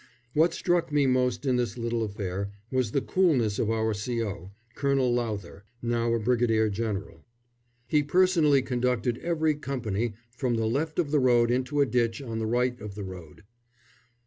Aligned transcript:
What 0.33 0.51
struck 0.55 0.91
me 0.91 1.05
most 1.05 1.45
in 1.45 1.57
this 1.57 1.77
little 1.77 2.01
affair 2.01 2.49
was 2.71 2.89
the 2.89 3.01
coolness 3.03 3.59
of 3.59 3.69
our 3.69 3.93
C.O., 3.93 4.51
Colonel 4.73 5.13
Lowther, 5.13 5.63
now 5.79 6.11
a 6.15 6.19
brigadier 6.19 6.69
general. 6.71 7.23
He 7.85 8.01
personally 8.01 8.63
conducted 8.63 9.19
every 9.19 9.53
company 9.53 10.13
from 10.35 10.55
the 10.55 10.65
left 10.65 10.97
of 10.97 11.11
the 11.11 11.19
road 11.19 11.51
into 11.51 11.81
a 11.81 11.85
ditch 11.85 12.19
on 12.19 12.39
the 12.39 12.47
right 12.47 12.81
of 12.81 12.95
the 12.95 13.03
road. 13.03 13.43